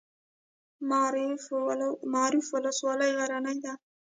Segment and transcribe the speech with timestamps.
[2.29, 3.73] معروف ولسوالۍ غرنۍ ده؟